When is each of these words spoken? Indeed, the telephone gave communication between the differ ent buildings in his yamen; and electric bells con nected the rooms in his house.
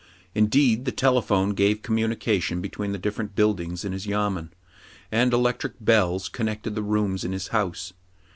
Indeed, 0.33 0.85
the 0.85 0.91
telephone 0.91 1.51
gave 1.51 1.83
communication 1.83 2.59
between 2.59 2.91
the 2.91 2.97
differ 2.97 3.21
ent 3.21 3.35
buildings 3.35 3.85
in 3.85 3.91
his 3.91 4.07
yamen; 4.07 4.49
and 5.11 5.31
electric 5.31 5.73
bells 5.79 6.27
con 6.27 6.47
nected 6.47 6.73
the 6.73 6.81
rooms 6.81 7.23
in 7.23 7.33
his 7.33 7.49
house. 7.49 7.93